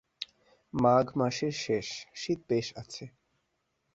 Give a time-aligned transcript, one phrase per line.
[0.73, 1.87] মাঘ মাসের শেষ,
[2.15, 3.03] শীত বেশ আছে।